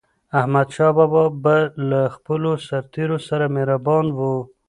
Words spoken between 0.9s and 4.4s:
بابا به له خپلو سرتېرو سره مهربان و.